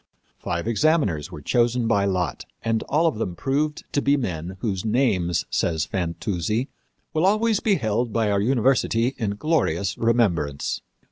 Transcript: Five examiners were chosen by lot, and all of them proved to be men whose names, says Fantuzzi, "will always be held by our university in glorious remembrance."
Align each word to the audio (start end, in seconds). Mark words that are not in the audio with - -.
Five 0.39 0.67
examiners 0.67 1.31
were 1.31 1.43
chosen 1.43 1.85
by 1.87 2.05
lot, 2.05 2.43
and 2.63 2.81
all 2.89 3.05
of 3.05 3.19
them 3.19 3.35
proved 3.35 3.83
to 3.93 4.01
be 4.01 4.17
men 4.17 4.57
whose 4.61 4.83
names, 4.83 5.45
says 5.51 5.85
Fantuzzi, 5.85 6.69
"will 7.13 7.23
always 7.27 7.59
be 7.59 7.75
held 7.75 8.11
by 8.11 8.31
our 8.31 8.41
university 8.41 9.13
in 9.19 9.35
glorious 9.35 9.95
remembrance." 9.99 10.81